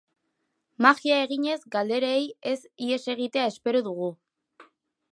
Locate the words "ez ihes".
2.55-3.01